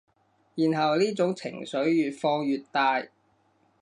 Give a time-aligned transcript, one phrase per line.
[0.55, 3.05] 然後呢種情緒越放越大